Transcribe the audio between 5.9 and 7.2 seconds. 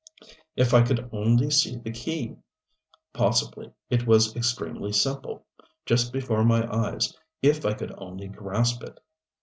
before my eyes